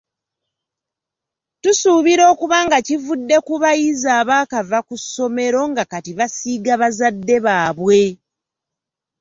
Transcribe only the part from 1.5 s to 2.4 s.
Tusuubira